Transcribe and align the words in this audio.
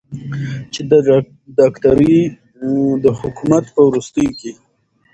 چې 0.73 0.81
د 0.91 0.93
داکتر 1.59 1.97
د 3.03 3.05
حکومت 3.19 3.63
په 3.73 3.81
وروستیو 3.87 4.31
کې 4.39 4.51